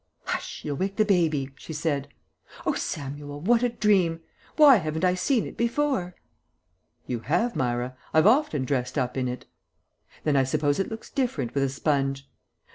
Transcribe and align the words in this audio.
"Hush! 0.25 0.65
you'll 0.65 0.77
wake 0.77 0.95
the 0.95 1.05
baby," 1.05 1.51
she 1.55 1.73
said. 1.73 2.07
"Oh, 2.65 2.73
Samuel, 2.73 3.39
what 3.39 3.61
a 3.61 3.69
dream! 3.69 4.21
Why 4.57 4.77
haven't 4.77 5.05
I 5.05 5.13
seen 5.13 5.45
it 5.45 5.55
before?" 5.57 6.15
"You 7.05 7.19
have, 7.19 7.55
Myra. 7.55 7.95
I've 8.11 8.25
often 8.25 8.65
dressed 8.65 8.97
up 8.97 9.15
in 9.15 9.27
it." 9.27 9.45
"Then 10.23 10.35
I 10.35 10.43
suppose 10.43 10.79
it 10.79 10.89
looks 10.89 11.11
different 11.11 11.53
with 11.53 11.61
a 11.61 11.69
sponge. 11.69 12.27